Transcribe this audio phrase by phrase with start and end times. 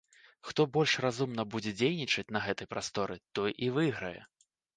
[0.51, 4.17] Хто больш разумна будзе дзейнічаць на гэтай прасторы, той і выйграе.